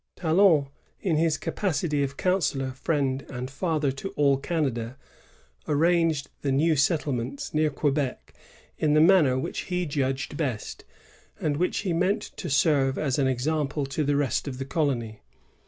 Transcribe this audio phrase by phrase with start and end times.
[0.15, 0.67] Talon,
[0.99, 4.97] in his capacity of counsellor, friend, and father to all Canada,
[5.67, 8.33] arranged the new settlements near Quebec
[8.79, 10.85] in the manner which he judged best,
[11.39, 15.21] and which he meant to serve as an example to the rest of the colony.